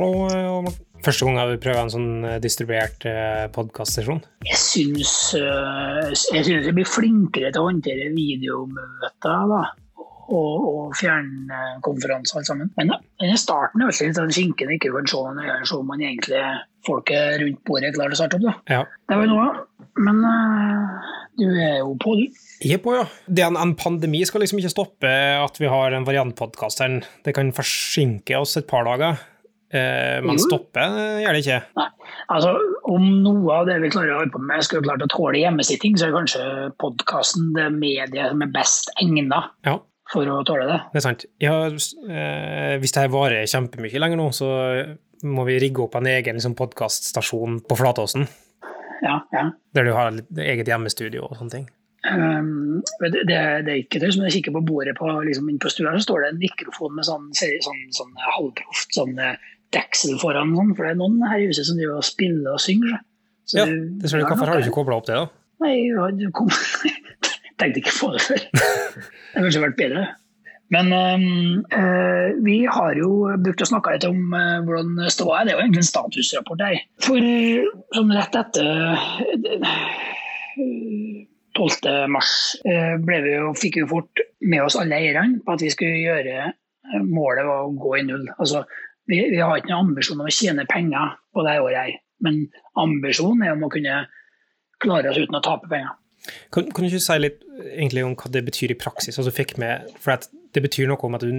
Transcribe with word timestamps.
Hallo. 0.00 0.70
Første 1.04 1.26
gang 1.26 1.36
har 1.36 1.50
vi 1.50 1.58
prøvd 1.60 1.78
en 1.78 1.90
sånn 1.92 2.12
eh, 2.24 2.38
distribuert 2.40 3.04
eh, 3.08 3.50
podkastsesjon. 3.52 4.22
Jeg 4.48 4.56
syns, 4.56 5.12
øh, 5.36 6.06
jeg 6.08 6.44
syns 6.46 6.48
jeg 6.48 6.72
blir 6.76 6.88
flinkere 6.88 7.50
til 7.52 7.60
å 7.60 7.66
håndtere 7.66 8.06
videomøter 8.14 9.42
da, 9.50 9.58
og, 10.00 10.54
og 10.70 10.94
fjernkonferanser 10.96 12.40
alt 12.40 12.48
sammen. 12.48 12.70
Men 12.80 12.94
i 13.28 13.36
starten 13.36 13.84
er 13.84 13.90
alltid 13.90 14.08
litt 14.08 14.20
sånn 14.22 14.32
skinken 14.32 14.72
ikke 14.72 14.92
kan 14.94 15.10
se 15.12 15.20
noen 15.20 15.42
øyne, 15.42 15.68
se 15.68 15.76
om 15.76 15.92
man 15.92 16.04
egentlig 16.06 16.44
folket 16.88 17.42
rundt 17.42 17.60
bordet 17.68 17.90
klarer 17.98 18.16
å 18.16 18.20
starte 18.22 18.40
opp. 18.40 18.46
Da. 18.46 18.78
Ja. 18.78 18.84
Det 19.04 19.18
var 19.20 19.28
noe, 19.28 19.50
men 20.00 20.22
du 21.42 21.44
er 21.50 21.82
jo 21.82 21.90
på, 22.00 22.14
du. 22.22 22.40
Jeg 22.64 22.78
er 22.78 22.80
på, 22.86 22.96
ja. 22.96 23.04
Det 23.28 23.44
er 23.44 23.52
en, 23.52 23.60
en 23.68 23.76
pandemi 23.76 24.24
skal 24.24 24.46
liksom 24.46 24.64
ikke 24.64 24.72
stoppe 24.72 25.12
at 25.42 25.60
vi 25.60 25.68
har 25.68 25.92
en 25.92 26.08
variantpodkast 26.08 26.80
her. 26.86 27.02
Det 27.26 27.36
kan 27.36 27.52
forsinke 27.52 28.40
oss 28.40 28.56
et 28.56 28.68
par 28.70 28.88
dager. 28.88 29.20
Eh, 29.70 30.36
stopper 30.42 30.82
Jo. 30.82 30.96
eh, 30.98 31.18
gjør 31.22 31.36
det 31.36 31.42
ikke. 31.44 31.58
Nei, 31.78 31.84
altså 32.34 32.56
Om 32.90 33.04
noe 33.22 33.52
av 33.54 33.68
det 33.68 33.76
vi 33.84 33.90
klarer 33.92 34.16
å 34.16 34.18
holde 34.18 34.32
på 34.34 34.40
med, 34.42 34.64
skulle 34.66 34.82
klart 34.82 35.04
å 35.04 35.10
tåle 35.12 35.38
hjemmesitting, 35.44 35.94
så 35.94 36.08
er 36.08 36.16
kanskje 36.16 36.46
podkasten 36.82 37.52
det 37.54 37.68
mediet 37.76 38.32
som 38.32 38.42
er 38.42 38.50
best 38.50 38.90
egna 38.98 39.44
Ja, 39.66 39.76
for 40.10 40.26
å 40.26 40.40
tåle 40.48 40.66
det. 40.66 40.80
det 40.90 40.98
er 40.98 41.06
sant. 41.06 41.24
Ja, 41.38 41.54
eh, 41.70 42.78
hvis 42.82 42.92
det 42.96 43.04
her 43.04 43.12
varer 43.14 43.46
kjempemye 43.46 44.00
lenger 44.02 44.18
nå, 44.18 44.30
så 44.34 44.50
må 45.22 45.44
vi 45.46 45.60
rigge 45.62 45.84
opp 45.84 45.94
en 46.00 46.08
egen 46.10 46.34
liksom, 46.40 46.56
podkaststasjon 46.58 47.60
på 47.68 47.76
Flatåsen, 47.78 48.26
Ja, 49.04 49.20
ja. 49.32 49.50
der 49.72 49.84
du 49.86 49.92
har 49.94 50.10
eget 50.36 50.66
hjemmestudio 50.66 51.28
og 51.28 51.36
sånne 51.38 51.50
ting. 51.54 51.68
Um, 52.10 52.80
det, 53.04 53.26
det, 53.28 53.36
er 53.36 53.70
ikke 53.76 54.00
tøys, 54.00 54.16
men 54.16 54.30
jeg 54.30 54.40
kikker 54.40 54.54
på 54.56 54.62
bordet 54.66 54.96
på, 54.96 55.06
liksom, 55.28 55.48
inn 55.52 55.60
på 55.60 55.68
stua, 55.68 55.92
så 55.94 56.06
står 56.08 56.24
det 56.24 56.28
en 56.32 56.40
mikrofon 56.40 56.94
med 56.96 57.04
sånn, 57.04 57.26
sånn, 57.36 57.58
sånn, 57.60 57.82
sånn 57.92 58.14
halvproft 58.24 58.96
sånn 58.96 59.14
deksel 59.74 60.16
foran, 60.20 60.54
noen, 60.54 60.72
for 60.76 60.86
det 60.86 60.94
er 60.94 61.00
noen 61.00 61.20
her 61.30 61.42
i 61.42 61.50
huset 61.50 61.68
som 61.68 61.78
driver 61.78 62.00
og 62.00 62.06
spiller 62.06 62.56
og 62.56 62.62
synger. 62.62 62.98
så. 63.44 63.62
Ja, 63.62 63.66
det 63.66 64.10
ser 64.10 64.22
du. 64.22 64.26
Hvorfor 64.26 64.50
har 64.50 64.58
du 64.58 64.66
ikke 64.66 64.78
kobla 64.80 64.98
opp 65.00 65.10
det, 65.10 65.18
da? 65.18 65.28
Nei, 65.60 65.74
jeg 65.92 66.32
kom 66.36 66.48
Tenkte 67.60 67.82
ikke 67.82 67.92
på 67.92 68.08
det 68.14 68.22
før. 68.24 68.44
Det 68.56 69.42
kanskje 69.44 69.60
vært 69.66 69.76
bedre. 69.76 70.04
Men 70.70 70.92
eh, 70.94 72.28
vi 72.46 72.60
har 72.70 72.94
jo 72.98 73.10
brukt 73.42 73.64
å 73.64 73.68
snakke 73.68 73.96
litt 73.96 74.06
om 74.06 74.34
øh, 74.38 74.60
hvordan 74.64 75.10
ståa 75.10 75.40
er. 75.40 75.48
Det 75.48 75.52
er 75.52 75.56
jo 75.58 75.64
egentlig 75.64 75.82
en 75.82 75.88
statusrapport 75.88 76.62
her. 76.62 76.78
For 77.02 77.18
sånn 77.96 78.14
rett 78.14 78.38
etter 78.38 78.70
eh, 80.54 81.18
12. 81.58 81.90
mars 82.14 82.32
vi 82.64 83.34
jo, 83.34 83.50
fikk 83.58 83.80
vi 83.80 83.84
jo 83.84 83.90
fort 83.90 84.22
med 84.40 84.62
oss 84.62 84.78
alle 84.78 85.02
eierne 85.02 85.42
på 85.44 85.56
at 85.56 85.64
vi 85.66 85.72
skulle 85.74 86.04
gjøre 86.04 86.52
Målet 87.06 87.46
var 87.46 87.68
å 87.68 87.74
gå 87.78 87.90
i 88.00 88.02
null. 88.02 88.24
Altså, 88.42 88.64
vi, 89.08 89.22
vi 89.32 89.40
har 89.40 89.56
ikke 89.58 89.72
noen 89.72 89.92
ambisjon 89.92 90.20
om 90.20 90.28
å 90.28 90.34
tjene 90.34 90.66
penger 90.70 91.16
på 91.34 91.44
det 91.46 91.56
året, 91.62 91.78
her, 91.80 91.98
men 92.26 92.42
ambisjonen 92.80 93.46
er 93.46 93.56
om 93.56 93.66
å 93.66 93.72
kunne 93.72 94.04
klare 94.80 95.10
oss 95.10 95.20
uten 95.20 95.38
å 95.38 95.44
tape 95.44 95.70
penger. 95.70 95.96
Kan, 96.52 96.68
kan 96.68 96.84
du 96.84 96.90
ikke 96.90 97.02
si 97.02 97.16
litt 97.20 97.40
egentlig 97.70 98.04
om 98.04 98.16
hva 98.18 98.30
det 98.32 98.44
betyr 98.44 98.74
i 98.74 98.78
praksis? 98.78 99.16
Altså, 99.20 99.32
med, 99.60 99.92
for 100.00 100.18
at 100.18 100.28
det 100.54 100.62
betyr 100.64 100.90
noe 100.90 101.00
om 101.06 101.16
at 101.16 101.24
du, 101.24 101.30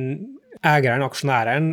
eieren, 0.68 1.06
aksjonæren, 1.06 1.72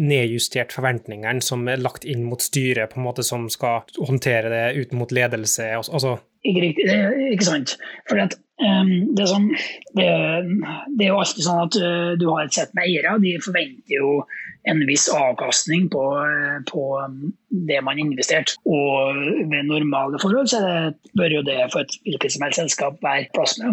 nedjustert 0.00 0.74
forventningene 0.74 1.44
som 1.44 1.66
er 1.68 1.80
lagt 1.80 2.06
inn 2.08 2.26
mot 2.28 2.42
styret, 2.42 2.92
på 2.92 3.00
en 3.00 3.06
måte 3.06 3.24
som 3.26 3.48
skal 3.52 3.84
håndtere 3.98 4.52
det 4.52 4.64
ut 4.80 4.94
mot 4.96 5.12
ledelse. 5.12 5.70
Altså, 5.76 5.96
altså, 5.98 6.14
Ikke 6.44 6.64
riktig, 6.66 6.86
det 6.88 6.98
er 7.00 7.34
ikke 7.34 7.48
sant. 7.48 7.76
For 8.08 8.22
at, 8.22 8.36
det, 8.60 9.24
er 9.24 9.30
sånn, 9.30 9.48
det, 9.96 10.06
det 10.98 11.06
er 11.06 11.12
jo 11.12 11.20
alltid 11.22 11.46
sånn 11.46 11.64
at 11.64 11.76
eh, 11.80 12.12
du 12.20 12.26
har 12.28 12.44
et 12.44 12.56
sett 12.56 12.74
med 12.76 12.84
eiere, 12.86 13.16
de 13.22 13.34
forventer 13.40 13.96
jo 13.96 14.20
en 14.68 14.82
viss 14.88 15.06
avkastning 15.08 15.88
på, 15.92 16.02
eh, 16.20 16.58
på 16.68 16.84
um, 17.00 17.32
det 17.48 17.80
man 17.80 17.96
har 17.96 18.04
investert. 18.04 18.56
Og 18.68 19.16
ved 19.48 19.68
normale 19.68 20.20
forhold 20.20 20.52
så 20.52 20.60
det, 20.64 21.10
bør 21.16 21.38
jo 21.38 21.44
det 21.46 21.58
for 21.72 21.86
et 21.86 21.96
hvilket 22.04 22.36
som 22.36 22.44
helst 22.44 22.60
selskap 22.60 23.00
være 23.04 23.30
plass 23.36 23.56
med 23.62 23.72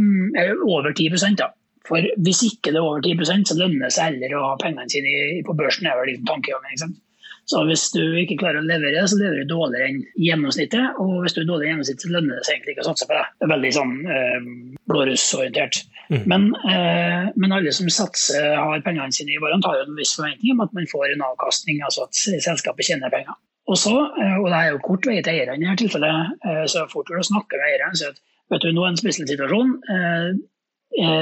um, 0.56 0.64
over 0.70 0.94
10 0.94 1.36
da. 1.42 1.52
For 1.88 2.04
hvis 2.24 2.44
ikke 2.44 2.74
det 2.76 2.80
er 2.80 2.86
over 2.86 3.04
10% 3.04 3.52
så 3.52 3.56
lønner 3.60 3.88
det 3.88 3.94
seg 3.96 4.12
heller 4.12 4.36
å 4.36 4.48
ha 4.50 4.56
pengene 4.60 4.90
sine 4.92 5.44
på 5.48 5.56
børsen. 5.56 5.88
er 5.88 6.00
vel 6.00 6.12
liksom 6.12 6.28
tankegangen? 6.32 6.98
Så 7.48 7.62
hvis 7.64 7.86
du 7.94 8.02
ikke 8.20 8.36
klarer 8.42 8.60
å 8.60 8.68
levere, 8.68 9.06
så 9.08 9.16
leverer 9.16 9.46
du 9.46 9.52
dårligere 9.54 9.88
enn 9.88 10.00
gjennomsnittet. 10.20 10.98
Og 11.00 11.22
hvis 11.24 11.36
du 11.36 11.42
er 11.42 11.48
dårligere 11.48 11.70
enn 11.70 11.78
gjennomsnittet, 11.78 12.04
så 12.04 12.12
lønner 12.12 12.36
det 12.36 12.44
seg 12.44 12.58
egentlig 12.58 12.74
ikke 12.76 12.84
å 12.84 12.88
satse 12.90 13.08
på 13.08 13.16
det. 13.16 13.22
Det 13.38 13.46
er 13.48 13.52
veldig 13.54 13.72
sånn 13.78 13.94
eh, 14.16 14.48
blårussorientert. 14.92 15.80
Mm. 16.12 16.24
Men, 16.32 16.48
eh, 16.68 17.30
men 17.40 17.56
alle 17.56 17.72
som 17.76 17.88
satser, 17.92 18.50
har 18.60 18.84
pengene 18.84 19.16
sine 19.16 19.38
i 19.38 19.40
varene, 19.40 19.64
har 19.64 19.80
jo 19.80 19.86
en 19.88 20.00
viss 20.00 20.16
forventning 20.20 20.58
om 20.58 20.66
at 20.66 20.76
man 20.76 20.90
får 20.92 21.14
en 21.14 21.24
avkastning, 21.30 21.80
altså 21.88 22.04
at 22.08 22.20
selskapet 22.20 22.90
tjener 22.90 23.14
penger. 23.14 23.38
Og 23.72 23.80
så, 23.80 23.96
eh, 23.96 24.36
og 24.42 24.50
det 24.52 24.60
er 24.60 24.70
jo 24.74 24.84
kort 24.84 25.08
vei 25.08 25.22
til 25.22 25.34
eierne 25.38 25.56
i 25.60 25.70
dette 25.70 25.86
tilfellet, 25.86 26.36
eh, 26.48 26.66
så 26.72 26.84
fort 26.92 27.08
du 27.08 27.16
snakker 27.24 27.60
med 27.60 27.70
eierne, 27.72 27.96
så 28.00 28.12
at 28.12 28.20
vet 28.52 28.64
du, 28.64 28.74
nå 28.76 28.84
er 28.84 28.92
en 28.92 29.00
spesiell 29.00 29.28
situasjon. 29.28 29.76
Eh, 29.96 30.30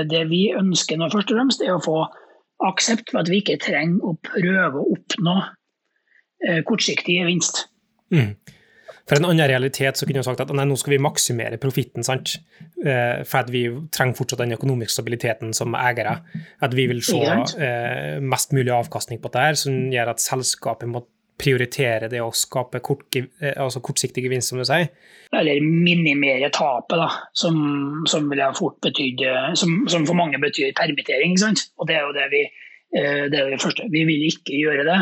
Det 0.08 0.30
vi 0.30 0.53
ønsker 0.56 0.96
nå 0.97 1.09
først 1.12 1.31
og 1.34 1.40
fremst, 1.40 1.62
er 1.62 1.74
å 1.74 1.84
få 1.84 2.06
aksept 2.64 3.09
for 3.12 3.19
at 3.19 3.30
vi 3.30 3.41
ikke 3.41 3.58
trenger 3.59 4.06
å 4.06 4.14
prøve 4.24 4.80
å 4.80 4.94
oppnå 4.94 5.34
kortsiktig 6.68 7.20
gevinst. 7.22 7.66
mm. 8.14 8.36
For 9.06 9.20
en 9.20 9.28
annen 9.28 9.46
realitet 9.46 10.00
så 10.00 10.08
kunne 10.08 10.18
jeg 10.18 10.26
sagt 10.26 10.40
at 10.42 10.52
nei, 10.58 10.64
nå 10.66 10.76
skal 10.82 10.96
vi 10.96 11.04
maksimere 11.06 11.60
profitten, 11.62 12.02
sant? 12.06 12.40
Eh, 12.82 13.22
for 13.22 13.44
at 13.44 13.52
vi 13.54 13.68
trenger 13.94 14.18
fortsatt 14.18 14.42
den 14.42 14.56
økonomiske 14.58 14.96
stabiliteten 14.96 15.54
som 15.54 15.78
eiere. 15.78 16.16
At 16.66 16.74
vi 16.74 16.88
vil 16.90 17.04
se 17.06 17.20
eh, 17.22 18.16
mest 18.34 18.56
mulig 18.58 18.74
avkastning 18.74 19.22
på 19.22 19.30
dette, 19.36 19.62
som 19.62 19.76
gjør 19.94 20.16
at 20.16 20.24
selskapet 20.24 20.90
må 20.90 21.04
prioritere 21.38 22.08
det 22.10 22.22
å 22.24 22.32
skape 22.34 22.82
kort, 22.82 23.06
eh, 23.20 23.54
altså 23.62 23.84
kortsiktig 23.86 24.24
gevinst, 24.26 24.50
som 24.50 24.62
du 24.62 24.66
sier. 24.66 24.90
Eller 25.36 25.62
minimere 25.62 26.50
tapet, 26.56 26.98
da, 26.98 27.10
som, 27.38 27.60
som, 28.10 28.26
ville 28.32 28.48
ha 28.48 28.56
fort 28.58 28.80
betydd, 28.82 29.22
eh, 29.22 29.52
som, 29.60 29.84
som 29.92 30.08
for 30.10 30.18
mange 30.18 30.42
betyr 30.42 30.74
permittering. 30.80 31.38
sant? 31.38 31.68
Og 31.78 31.92
det 31.92 32.00
er 32.00 32.08
jo 32.08 32.16
det 32.18 32.26
vi, 32.34 32.42
eh, 32.98 33.22
det 33.30 33.38
er 33.38 33.54
det 33.54 33.62
første. 33.62 33.86
Vi 33.94 34.02
vil 34.10 34.26
ikke 34.32 34.64
gjøre 34.64 34.88
det 34.90 34.98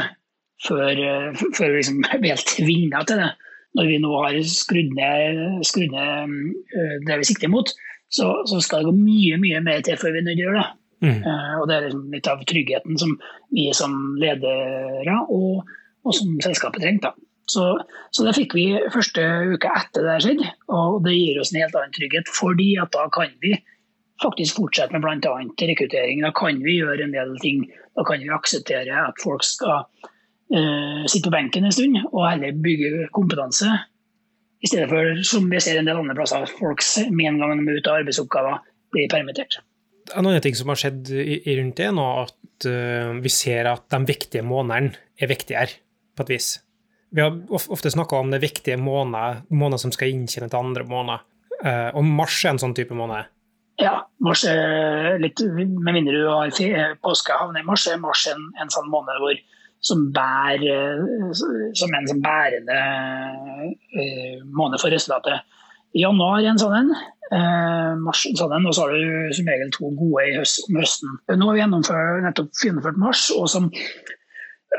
før, 0.68 0.92
eh, 0.92 1.42
før 1.58 1.74
vi 1.74 1.80
liksom 1.80 2.04
blir 2.04 2.36
helt 2.36 2.54
tvinga 2.58 3.04
til 3.08 3.24
det. 3.24 3.32
Når 3.74 3.90
vi 3.90 3.98
nå 4.04 4.14
har 4.22 4.38
skrudd 4.46 4.94
ned, 4.98 5.42
skrudd 5.66 5.94
ned 5.96 6.38
eh, 6.78 6.96
det 7.08 7.20
vi 7.22 7.30
sikter 7.32 7.52
mot, 7.54 7.74
så, 8.14 8.30
så 8.50 8.62
skal 8.62 8.84
det 8.84 8.92
gå 8.92 8.96
mye 9.00 9.40
mye 9.42 9.62
mer 9.66 9.82
til 9.86 9.98
før 9.98 10.14
vi 10.14 10.22
er 10.22 10.28
nødt 10.28 10.38
til 10.38 10.46
å 10.46 10.50
gjøre 10.50 10.62
det. 10.62 10.72
Mm. 11.04 11.20
Uh, 11.26 11.54
Og 11.60 11.68
det 11.68 11.76
er 11.76 11.86
liksom 11.88 12.04
litt 12.14 12.28
av 12.32 12.44
tryggheten 12.48 13.00
som 13.02 13.16
vi 13.52 13.68
som 13.76 13.96
ledere 14.22 15.18
og, 15.36 15.66
og 16.06 16.16
som 16.16 16.38
selskapet 16.46 16.86
trengte. 16.86 17.12
Så, 17.52 17.66
så 18.16 18.24
det 18.24 18.38
fikk 18.38 18.56
vi 18.56 18.68
første 18.94 19.24
uka 19.52 19.74
etter 19.82 20.06
det 20.08 20.20
skjedde, 20.24 20.52
og 20.72 21.02
det 21.04 21.18
gir 21.18 21.42
oss 21.42 21.52
en 21.52 21.60
helt 21.60 21.76
annen 21.76 21.96
trygghet. 21.98 22.30
fordi 22.32 22.70
at 22.80 22.94
da 22.96 23.10
kan 23.12 23.34
vi 23.44 23.58
faktisk 24.24 24.62
fortsette 24.62 24.96
med 24.96 25.04
bl.a. 25.04 25.34
rekruttering. 25.68 26.22
Da 26.24 26.32
kan 26.38 26.62
vi 26.64 26.78
gjøre 26.80 27.04
en 27.04 27.16
del 27.16 27.36
ting. 27.44 27.66
Da 27.98 28.06
kan 28.08 28.24
vi 28.24 28.32
akseptere 28.32 28.96
at 29.10 29.20
folk 29.20 29.44
skal 29.44 29.84
eh, 30.54 31.04
sitte 31.10 31.28
på 31.28 31.34
benken 31.36 31.68
en 31.68 31.76
stund 31.76 32.00
og 32.06 32.24
heller 32.28 32.56
bygge 32.64 33.10
kompetanse. 33.16 33.74
I 34.64 34.70
stedet 34.70 34.88
for, 34.88 35.24
som 35.28 35.50
vi 35.52 35.60
ser 35.60 35.80
en 35.80 35.90
del 35.90 36.00
andre 36.00 36.16
plasser, 36.16 36.46
folk 36.60 36.84
med 37.12 37.34
en 37.34 37.42
gang 37.42 37.58
de 37.60 37.68
er 37.68 37.82
ute 37.82 37.92
av 37.92 38.04
arbeidsoppgaver, 38.04 38.62
blir 38.96 39.10
permittert. 39.12 39.60
En 40.14 40.28
annen 40.28 40.44
ting 40.44 40.56
som 40.56 40.72
har 40.72 40.80
skjedd 40.80 41.12
i, 41.12 41.42
i 41.44 41.58
rundt 41.58 41.80
det, 41.80 41.90
er 41.90 42.22
at 42.22 42.68
uh, 42.70 43.12
vi 43.24 43.32
ser 43.32 43.68
at 43.72 43.84
de 43.92 44.00
viktige 44.08 44.44
månedene 44.48 44.96
er 45.20 45.32
viktigere, 45.32 45.76
på 46.16 46.24
et 46.24 46.32
vis. 46.36 46.48
Vi 47.14 47.22
har 47.24 47.36
ofte 47.52 47.92
snakka 47.92 48.22
om 48.24 48.32
det 48.32 48.40
viktige 48.44 48.80
måneder, 48.80 49.44
måneder 49.52 49.84
som 49.84 49.92
skal 49.96 50.14
inntjene 50.14 50.48
til 50.48 50.60
andre 50.62 50.88
måneder. 50.88 51.28
Uh, 51.60 51.90
og 52.00 52.08
mars 52.08 52.40
er 52.46 52.54
en 52.54 52.64
sånn 52.64 52.76
type 52.78 52.96
måned. 52.96 53.28
Ja, 53.82 53.98
mars 54.24 54.44
er 54.48 55.18
litt, 55.20 55.42
med 55.44 55.92
mindre 55.92 56.14
du 56.14 56.28
har 56.30 56.52
fe- 56.56 56.94
påske 57.04 57.36
havner 57.36 57.64
i 57.64 57.68
mars, 57.68 57.88
er 57.90 58.00
mars 58.00 58.28
en, 58.32 58.48
en 58.62 58.72
sånn 58.72 58.92
måned 58.94 59.20
hvor, 59.24 59.40
som, 59.84 60.08
bærer, 60.16 61.02
eh, 61.04 61.34
som 61.80 61.98
en 61.98 62.08
som 62.10 62.22
bærende 62.24 62.80
eh, 64.00 64.40
måned 64.56 64.82
for 64.82 64.94
resultatet. 64.94 65.44
Januar 65.94 66.42
er 66.42 66.50
en 66.54 66.62
sånn 66.62 66.78
en, 66.80 66.90
eh, 67.36 67.94
mars 68.02 68.26
en 68.30 68.40
sånn 68.40 68.56
en, 68.58 68.66
og 68.70 68.74
så 68.74 68.88
har 68.88 68.96
du 68.96 69.36
som 69.38 69.52
regel 69.52 69.70
to 69.76 69.92
gode 70.00 70.26
i 70.26 70.36
høst, 70.40 70.64
om 70.70 70.82
høsten. 70.82 71.20
Nå 71.38 71.50
har 71.50 71.58
vi 71.58 71.64
gjennomført, 71.64 72.26
nettopp 72.26 72.66
gjennomført 72.66 73.00
mars, 73.04 73.28
og 73.38 73.50
som 73.52 73.70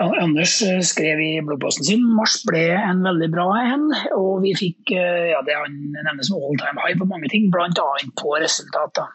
Anders 0.03 0.63
eh, 0.63 0.81
skrev 0.83 1.21
i 1.23 1.31
bloggposten 1.47 1.87
sin 1.87 2.07
mars 2.17 2.41
ble 2.49 2.65
en 2.75 3.05
veldig 3.07 3.29
bra 3.31 3.47
en. 3.63 3.87
Og 4.17 4.43
vi 4.43 4.55
fikk 4.59 4.95
eh, 4.97 5.31
ja, 5.31 5.43
det 5.47 5.55
han 5.55 5.77
nevner 5.95 6.27
som 6.27 6.41
all 6.41 6.59
time 6.59 6.83
high 6.83 6.99
på 6.99 7.07
mange 7.11 7.31
ting, 7.31 7.47
bl.a. 7.55 7.91
på 8.19 8.35
resultater. 8.43 9.13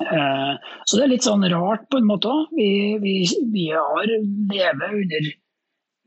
Eh, 0.00 0.54
Så 0.84 0.96
det 0.96 1.04
er 1.04 1.12
litt 1.12 1.26
sånn 1.26 1.44
rart 1.52 1.86
på 1.90 2.00
en 2.00 2.08
måte 2.08 2.30
òg. 2.32 2.54
Vi, 2.56 2.98
vi, 3.02 3.14
vi 3.52 3.68
har 3.74 4.08
levet 4.08 4.96
under 5.02 5.30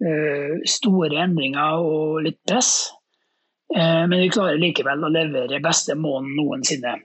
eh, 0.09 0.55
store 0.69 1.23
endringer 1.25 1.83
og 1.83 2.23
litt 2.27 2.39
press. 2.49 2.73
Eh, 3.75 4.03
Men 4.07 4.19
vi 4.19 4.31
klarer 4.33 4.61
likevel 4.61 5.03
å 5.05 5.13
levere 5.13 5.61
beste 5.63 5.97
måneden 5.99 6.37
noensinne. 6.39 6.97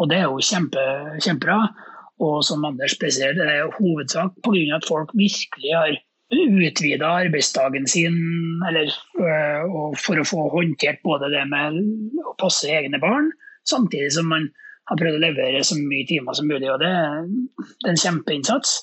Og 0.00 0.08
det 0.08 0.20
er 0.20 0.30
jo 0.30 0.42
kjempe, 0.42 0.86
kjempebra. 1.20 1.58
Og 2.22 2.40
som 2.46 2.64
Anders 2.64 2.94
presiserer, 3.00 3.34
det 3.34 3.50
er 3.50 3.76
hovedsak 3.80 4.36
pga. 4.44 4.76
at 4.76 4.86
folk 4.86 5.10
virkelig 5.18 5.74
har 5.74 5.98
utvida 6.32 7.08
arbeidsdagen 7.24 7.86
sin 7.86 8.14
eller, 8.68 8.92
for 10.00 10.20
å 10.20 10.24
få 10.24 10.46
håndtert 10.54 11.02
både 11.04 11.28
det 11.32 11.42
med 11.50 11.76
å 12.24 12.34
passe 12.40 12.70
egne 12.72 13.00
barn, 13.02 13.28
samtidig 13.68 14.12
som 14.14 14.30
man 14.32 14.48
har 14.92 15.00
prøvd 15.00 15.18
å 15.18 15.22
levere 15.22 15.62
så 15.66 15.78
mye 15.78 16.08
timer 16.08 16.36
som 16.38 16.48
mulig. 16.50 16.68
og 16.72 16.82
Det, 16.82 16.90
det 16.92 17.88
er 17.88 17.94
en 17.94 18.02
kjempeinnsats. 18.04 18.74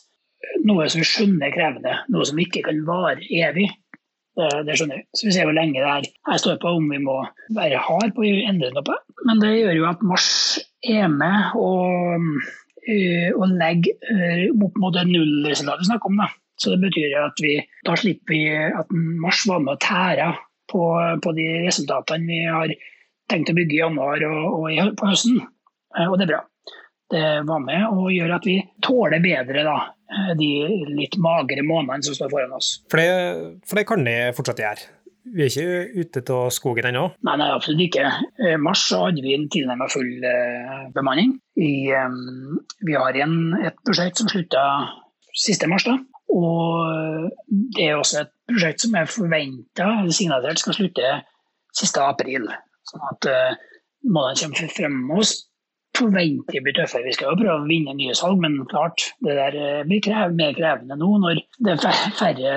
Noe 0.66 0.88
som 0.90 1.04
vi 1.04 1.08
skjønner 1.08 1.50
er 1.50 1.56
krevende, 1.56 1.94
noe 2.14 2.26
som 2.28 2.40
ikke 2.42 2.64
kan 2.68 2.82
vare 2.88 3.20
evig. 3.28 3.68
Det, 4.40 4.50
det 4.68 4.78
skjønner 4.80 5.02
vi. 5.02 5.06
Så 5.20 5.28
vi 5.28 5.36
ser 5.36 5.50
hvor 5.50 5.58
lenge 5.58 5.82
det 5.82 5.90
er. 5.90 6.10
Jeg 6.32 6.44
står 6.44 6.60
på 6.62 6.74
om 6.78 6.88
vi 6.92 7.02
må 7.04 7.18
være 7.58 7.82
hard 7.84 8.16
på 8.16 8.24
å 8.24 8.34
endre 8.52 8.72
noe. 8.76 9.00
Men 9.28 9.44
det 9.44 9.56
gjør 9.58 9.78
jo 9.82 9.88
at 9.90 10.04
Mars 10.08 10.30
er 10.88 11.10
med 11.12 11.58
og, 11.60 12.28
øh, 12.88 13.32
og 13.36 13.58
legger 13.60 14.54
opp 14.54 14.80
mot 14.80 14.96
det 14.96 15.10
nullresultatet 15.10 15.84
vi 15.84 15.92
snakker 15.92 16.14
om. 16.14 16.22
da 16.24 16.30
så 16.60 16.74
det 16.74 16.82
betyr 16.84 17.16
at 17.24 17.40
vi, 17.44 17.54
da 17.88 17.96
slipper 17.96 18.36
vi 18.36 18.42
at 18.52 18.92
Mars 19.24 19.46
var 19.48 19.62
med 19.64 19.78
og 19.78 19.84
tæra 19.84 20.34
på, 20.72 20.82
på, 21.24 21.32
de 21.38 21.46
resultatene 21.68 22.28
vi 22.28 22.40
har 22.44 22.74
tenkt 23.32 23.52
å 23.52 23.56
bygge 23.56 23.78
i 23.78 23.80
januar 23.80 24.26
og, 24.28 24.68
og 24.68 24.92
på 25.00 25.10
høsten. 25.10 25.40
Eh, 25.98 26.08
og 26.08 26.18
det 26.20 26.28
er 26.28 26.34
bra. 26.34 26.44
Det 27.10 27.24
var 27.48 27.64
med 27.64 27.88
og 27.90 28.12
gjør 28.14 28.36
at 28.36 28.46
vi 28.46 28.60
tåler 28.86 29.24
bedre 29.24 29.66
da, 29.66 29.78
eh, 30.14 30.32
de 30.38 30.52
litt 30.94 31.18
magre 31.22 31.66
månedene 31.66 32.06
som 32.06 32.18
står 32.18 32.32
foran 32.34 32.56
oss. 32.60 32.76
For 32.92 33.02
det, 33.02 33.60
for 33.66 33.80
det 33.80 33.88
kan 33.90 34.06
de 34.06 34.18
fortsatt 34.38 34.62
gjøre? 34.62 34.96
Vi 35.30 35.44
er 35.46 35.50
ikke 35.52 36.06
ute 36.18 36.34
av 36.34 36.48
skogen 36.54 36.88
ennå? 36.90 37.04
Nei, 37.28 37.36
nei, 37.42 37.50
absolutt 37.54 37.84
ikke. 37.90 38.06
I 38.40 38.54
eh, 38.54 38.62
mars 38.62 38.86
hadde 38.96 39.26
vi 39.26 39.36
en 39.36 39.50
tilnærmet 39.52 39.94
full 39.94 40.14
bemanning. 40.96 41.36
I, 41.60 41.72
vi 42.88 42.96
har 42.96 43.18
igjen 43.18 43.58
et 43.66 43.78
prosjekt 43.86 44.22
som 44.22 44.30
slutta 44.32 44.64
siste 45.38 45.68
mars. 45.70 45.86
da, 45.86 45.98
og 46.34 47.30
det 47.50 47.90
er 47.90 47.98
også 47.98 48.24
et 48.24 48.32
prosjekt 48.50 48.86
som 48.86 48.96
er 48.98 49.10
forventa 49.10 49.90
signalisert 50.14 50.62
skal 50.62 50.78
slutte 50.78 51.12
siste 51.78 52.02
april. 52.06 52.48
Sånn 52.90 53.06
at 53.12 53.30
uh, 53.30 53.60
månedene 54.10 54.56
kommer 54.58 54.74
frem 54.74 54.98
med 55.10 55.22
oss 55.24 55.36
forventer 56.00 56.58
det 56.58 56.64
blir 56.66 56.76
tøffere. 56.78 57.06
Vi 57.06 57.16
skal 57.16 57.32
jo 57.32 57.40
prøve 57.40 57.56
å 57.62 57.68
vinne 57.70 57.96
nye 57.98 58.16
salg, 58.18 58.40
men 58.42 58.58
klart, 58.72 59.12
det 59.26 59.36
der 59.38 59.58
eh, 59.60 59.86
blir 59.88 60.02
krev, 60.04 60.36
mer 60.38 60.56
krevende 60.58 60.98
nå 61.00 61.10
når 61.24 61.42
det 61.66 61.76
er 61.76 61.98
færre, 62.18 62.54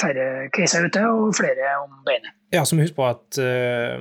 færre 0.00 0.26
caser 0.54 0.88
ute 0.88 1.04
og 1.10 1.30
flere 1.36 1.76
om 1.82 2.02
beinet. 2.06 2.32
Ja, 2.54 2.62
så 2.64 2.76
må 2.76 2.84
huske 2.84 2.96
på 2.96 3.08
at 3.08 3.38
uh, 3.42 3.96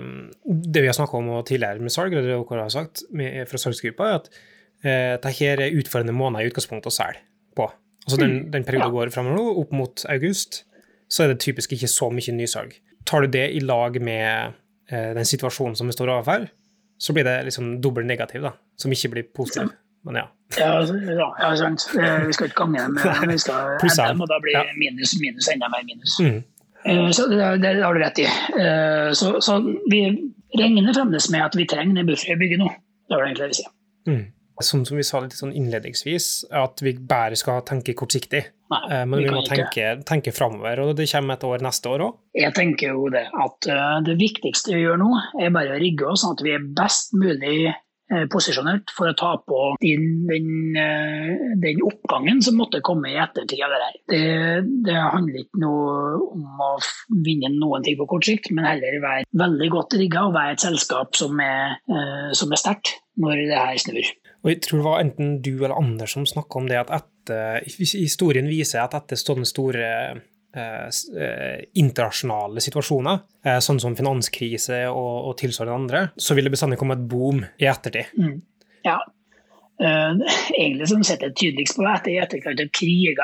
det 0.46 0.84
vi 0.84 0.90
har 0.90 0.96
snakka 0.96 1.18
om 1.18 1.32
tidligere 1.48 1.82
med 1.82 1.94
salg, 1.94 2.14
eller 2.14 2.28
det 2.30 2.36
dere 2.38 2.66
har 2.68 2.74
sagt 2.74 3.02
med, 3.16 3.42
fra 3.50 3.60
salgsgruppa, 3.62 4.10
er 4.10 4.20
at 4.20 4.30
uh, 4.30 5.16
dette 5.26 5.50
er 5.50 5.80
utfordrende 5.80 6.16
måneder 6.16 6.46
i 6.46 6.52
utgangspunktet 6.52 6.92
å 6.92 6.94
selge 6.94 7.24
på. 7.58 7.68
Altså 8.06 8.20
den, 8.22 8.36
mm. 8.44 8.52
den 8.54 8.68
perioden 8.68 8.92
ja. 8.92 8.96
går 9.00 9.14
framover 9.16 9.40
nå, 9.40 9.48
opp 9.64 9.74
mot 9.74 10.06
august, 10.14 10.62
så 11.10 11.26
er 11.26 11.34
det 11.34 11.42
typisk 11.42 11.74
ikke 11.74 11.90
så 11.90 12.12
mye 12.14 12.38
nysalg. 12.38 12.78
Tar 13.10 13.26
du 13.26 13.34
det 13.34 13.48
i 13.58 13.64
lag 13.66 13.98
med 13.98 14.54
uh, 14.94 15.12
den 15.18 15.26
situasjonen 15.26 15.78
som 15.80 15.90
vi 15.90 15.98
står 15.98 16.14
overfor, 16.14 16.46
så 16.98 17.14
blir 17.14 17.28
det 17.28 17.36
liksom 17.50 17.82
dobbelt 17.82 18.08
negativ, 18.08 18.42
da, 18.46 18.54
som 18.80 18.94
ikke 18.94 19.12
blir 19.14 19.28
positiv. 19.36 19.72
Men 20.06 20.22
ja. 20.22 20.26
Ja, 20.60 20.68
altså, 20.80 20.96
ja, 21.42 21.50
sant. 21.58 21.88
Vi 22.28 22.34
skal 22.34 22.52
ikke 22.52 22.68
gange 22.68 23.40
skal 23.42 23.80
ende 23.82 24.24
og 24.24 24.30
da 24.30 24.38
blir 24.44 24.70
minus 24.78 25.16
minus 25.22 25.50
enda 25.52 25.70
mer 25.74 25.82
minus. 25.88 26.20
Mm. 26.22 26.44
Eh, 26.86 27.10
så 27.18 27.26
det, 27.32 27.42
det, 27.64 27.74
har 27.82 27.98
du 27.98 28.04
rett 28.04 28.22
i. 28.22 28.28
Eh, 28.62 29.10
så, 29.18 29.40
så 29.42 29.58
vi 29.90 30.04
regner 30.60 30.94
fremdeles 30.94 31.32
med 31.34 31.48
at 31.48 31.58
vi 31.58 31.66
trenger 31.68 32.04
en 32.04 32.08
buffer 32.08 32.36
i 32.36 32.40
bygget 32.40 32.62
nå. 32.62 32.70
Det 33.10 33.18
var 33.18 33.26
det 33.26 33.32
egentlig 33.32 33.48
jeg 33.48 33.56
vi 33.56 33.62
si. 33.64 33.70
Mm 34.06 34.24
som, 34.64 34.86
som 34.86 34.98
vi 34.98 35.04
sa 35.04 35.20
litt 35.24 35.36
sånn 35.36 35.54
innledningsvis, 35.56 36.46
at 36.56 36.82
vi 36.84 36.96
bare 36.96 37.38
skal 37.40 37.64
tenke 37.68 37.96
kortsiktig. 37.98 38.46
Nei, 38.74 38.82
eh, 38.90 39.06
Men 39.06 39.20
vi, 39.20 39.28
vi 39.28 39.34
må 39.36 39.46
tenke, 39.46 39.94
tenke 40.08 40.34
framover, 40.34 40.82
og 40.82 40.98
det 40.98 41.10
kommer 41.12 41.38
et 41.38 41.48
år 41.48 41.64
neste 41.66 41.92
år 41.92 42.08
òg. 42.08 42.20
Jeg 42.42 42.58
tenker 42.58 42.96
jo 42.96 43.08
det 43.14 43.28
at 43.30 43.70
uh, 43.70 43.98
det 44.06 44.18
viktigste 44.20 44.74
vi 44.74 44.86
gjør 44.86 45.02
nå, 45.04 45.10
er 45.42 45.54
bare 45.56 45.76
å 45.76 45.82
rigge 45.82 46.08
oss 46.10 46.26
sånn 46.26 46.38
at 46.38 46.46
vi 46.46 46.56
er 46.56 46.66
best 46.80 47.14
mulig 47.14 47.70
uh, 47.70 48.26
posisjonert 48.34 48.90
for 48.98 49.12
å 49.12 49.18
ta 49.20 49.36
på 49.46 49.62
den, 49.84 50.26
den, 50.32 50.50
den, 51.62 51.86
oppgangen 51.86 52.42
som 52.46 52.58
måtte 52.58 52.82
komme 52.86 53.14
i 53.14 53.22
ettertid 53.22 53.62
av 53.68 53.76
det 53.76 53.84
her. 53.84 54.02
Det, 54.16 54.26
det 54.90 54.98
handler 54.98 55.44
ikke 55.44 55.62
noe 55.62 55.96
om 56.26 56.66
å 56.66 56.74
vinne 57.28 57.54
noen 57.60 57.86
ting 57.86 58.00
på 58.02 58.10
kort 58.10 58.26
sikt, 58.26 58.50
men 58.50 58.66
heller 58.66 58.98
være 59.06 59.30
veldig 59.46 59.72
godt 59.78 60.00
rigga 60.02 60.26
og 60.26 60.38
være 60.40 60.58
et 60.58 60.66
selskap 60.66 61.14
som 61.22 61.38
er, 61.44 61.78
som 62.34 62.50
er 62.50 62.66
sterkt 62.66 62.98
når 63.22 63.46
det 63.46 63.62
her 63.62 63.84
snur. 63.86 64.16
Og 64.46 64.52
jeg 64.54 64.62
tror 64.62 64.80
det 64.80 64.86
var 64.86 65.02
enten 65.02 65.36
du 65.42 65.56
eller 65.56 65.74
andre 65.74 66.06
som 66.10 66.26
snakka 66.30 66.60
om 66.62 66.70
det 66.70 66.78
at 66.78 66.94
etter, 66.94 67.66
historien 67.98 68.46
viser 68.46 68.84
at 68.84 68.94
etter 68.94 69.18
sånne 69.18 69.48
store 69.50 69.88
eh, 70.14 70.90
eh, 70.94 71.64
internasjonale 71.82 72.62
situasjoner, 72.62 73.24
eh, 73.42 73.58
sånn 73.66 73.82
som 73.82 73.98
finanskrise 73.98 74.84
og, 74.92 75.32
og 75.32 75.34
tilsvarende 75.42 75.80
andre, 75.82 76.04
så 76.14 76.38
vil 76.38 76.46
det 76.46 76.54
bestandig 76.54 76.78
komme 76.78 77.00
et 77.00 77.08
boom 77.10 77.42
i 77.42 77.70
ettertid. 77.72 78.14
Mm. 78.22 78.38
Ja. 78.86 79.00
Uh, 79.76 80.22
egentlig 80.56 80.86
som 80.88 81.02
setter 81.04 81.34
tydeligst 81.36 81.76
på 81.76 81.84
etter 81.92 82.14
i 82.14 82.20
etterkant 82.24 82.62
av 82.64 82.70
kriger, 82.78 83.18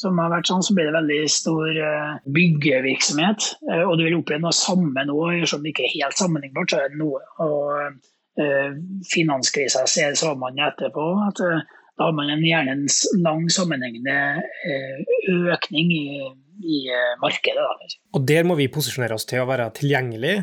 som 0.00 0.20
har 0.22 0.30
vært 0.32 0.48
sånn, 0.48 0.62
så 0.64 0.72
blir 0.72 0.88
det 0.88 0.94
veldig 0.94 1.18
stor 1.28 1.68
uh, 1.76 2.14
byggevirksomhet. 2.32 3.50
Uh, 3.66 3.82
og 3.82 3.98
du 3.98 4.06
vil 4.06 4.16
oppleve 4.16 4.46
noe 4.46 4.56
samme 4.56 5.04
nå, 5.10 5.18
som 5.50 5.66
ikke 5.68 5.84
er 5.84 5.92
helt 5.98 6.16
sammenlignbart, 6.16 6.72
så 6.72 6.80
er 6.80 6.94
det 6.94 7.02
noe. 7.02 7.20
Eh, 7.42 7.92
finanskrisa 9.12 9.86
så 9.86 10.34
man 10.38 10.58
etterpå 10.58 11.06
at 11.28 11.40
eh, 11.44 11.64
da 11.98 12.08
har 12.08 12.14
man 12.16 12.30
gjerne 12.40 12.72
en 12.72 12.86
lang 13.20 13.50
sammenhengende 13.52 14.14
eh, 14.40 15.02
økning 15.52 15.92
i, 15.92 16.06
i 16.64 16.78
markedet. 17.20 17.60
Da. 17.60 17.90
Og 18.16 18.24
der 18.28 18.48
må 18.48 18.56
vi 18.56 18.70
posisjonere 18.72 19.18
oss 19.18 19.28
til 19.28 19.42
å 19.42 19.48
være 19.50 19.70
tilgjengelig 19.76 20.40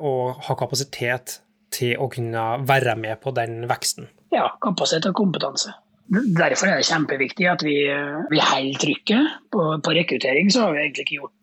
og 0.00 0.38
ha 0.46 0.54
kapasitet 0.56 1.42
til 1.76 2.00
å 2.00 2.06
kunne 2.08 2.44
være 2.64 2.94
med 2.96 3.20
på 3.20 3.34
den 3.36 3.66
veksten. 3.68 4.08
Ja, 4.32 4.46
kapasitet 4.64 5.10
og 5.10 5.18
kompetanse. 5.20 5.74
Derfor 6.08 6.70
er 6.70 6.80
det 6.80 6.88
kjempeviktig 6.88 7.48
at 7.50 7.62
vi, 7.66 7.74
vi 8.32 8.40
holder 8.40 8.80
trykket. 8.80 9.34
På, 9.52 9.66
på, 9.84 9.92
rekruttering 9.92 10.48
så 10.48 10.64
har 10.64 10.72
vi 10.72 10.86
egentlig 10.86 11.04
ikke 11.04 11.18
gjort 11.18 11.34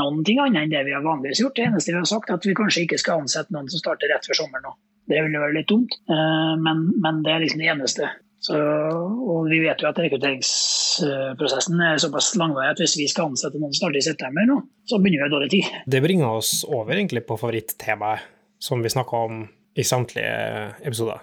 noen 0.00 0.24
ting 0.24 0.40
annet 0.40 0.64
enn 0.64 0.72
det 0.72 0.84
vi 0.88 0.96
har 0.96 1.04
vanligvis 1.04 1.44
gjort. 1.44 1.56
Det 1.58 1.68
eneste 1.68 1.92
vi 1.92 2.00
har 2.00 2.08
sagt, 2.08 2.32
er 2.32 2.40
at 2.40 2.48
vi 2.48 2.56
kanskje 2.56 2.86
ikke 2.86 3.00
skal 3.00 3.24
ansette 3.24 3.52
noen 3.52 3.68
som 3.72 3.82
starter 3.82 4.12
rett 4.12 4.24
før 4.28 4.40
sommeren 4.40 4.64
nå. 4.70 4.74
Det 5.10 5.20
ville 5.20 5.40
vært 5.40 5.56
litt 5.58 5.70
dumt, 5.70 5.92
eh, 6.08 6.54
men, 6.60 6.76
men, 7.02 7.22
det 7.24 7.32
er 7.32 7.42
liksom 7.42 7.60
det 7.60 7.72
eneste. 7.74 8.04
Så, 8.44 8.56
og 8.56 9.46
vi 9.48 9.58
vet 9.62 9.80
jo 9.80 9.88
at 9.88 9.98
rekrutteringsprosessen 10.00 11.80
er 11.80 12.00
såpass 12.02 12.36
langvarig 12.36 12.74
at 12.74 12.80
hvis 12.82 12.98
vi 13.00 13.06
skal 13.08 13.30
ansette 13.32 13.60
noen 13.60 13.72
snart 13.76 13.96
i 13.96 14.04
september 14.04 14.44
nå, 14.48 14.56
så 14.88 14.98
begynner 15.00 15.24
vi 15.24 15.28
i 15.30 15.32
dårlig 15.32 15.50
tid. 15.54 15.64
Det 15.88 16.02
bringer 16.04 16.28
oss 16.28 16.50
over 16.68 16.92
egentlig 16.96 17.24
på 17.28 17.38
favorittemaet 17.40 18.20
som 18.64 18.84
vi 18.84 18.92
snakka 18.92 19.14
om 19.28 19.34
i 19.74 19.84
samtlige 19.84 20.74
episoder. 20.84 21.18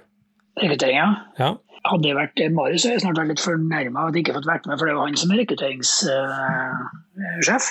Rekrutteringa? 0.61 1.15
Ja. 1.37 1.55
Hadde 1.85 2.03
det 2.05 2.15
vært 2.17 2.39
Marius, 2.53 2.83
hadde 2.85 2.95
jeg 2.97 3.03
snart 3.05 3.19
vært 3.21 3.31
litt 3.33 3.45
fornærma 3.45 3.99
at 4.07 4.13
jeg 4.17 4.23
ikke 4.25 4.37
fått 4.37 4.49
vært 4.49 4.65
med, 4.69 4.77
for 4.77 4.85
det 4.89 4.95
var 4.97 5.05
han 5.07 5.17
som 5.17 5.31
er 5.33 5.39
rekrutteringssjef. 5.41 7.65